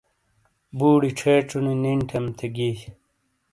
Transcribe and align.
بوڑی 0.77 1.09
ڇھیڇو 1.19 1.59
نی 1.65 1.73
نیݨ 1.83 1.99
تھم 2.09 2.25
تھے 2.37 2.47
گئی۔ 2.55 2.73